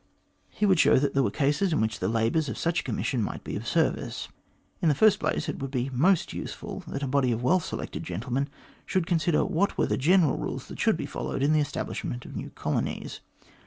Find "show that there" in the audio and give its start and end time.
0.79-1.21